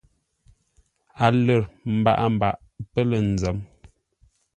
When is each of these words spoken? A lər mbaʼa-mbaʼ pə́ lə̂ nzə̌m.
A 1.25 1.27
lər 1.45 1.63
mbaʼa-mbaʼ 1.99 2.55
pə́ 2.91 3.03
lə̂ 3.09 3.19
nzə̌m. 3.33 3.57